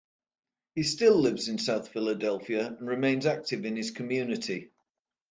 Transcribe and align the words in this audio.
He 0.73 0.81
still 0.81 1.13
lives 1.13 1.47
in 1.47 1.59
South 1.59 1.89
Philadelphia, 1.89 2.65
and 2.79 2.87
remains 2.87 3.27
active 3.27 3.65
in 3.65 3.75
his 3.75 3.91
community. 3.91 4.71